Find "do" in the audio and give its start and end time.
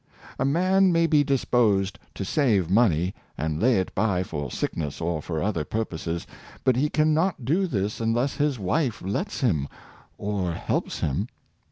7.45-7.67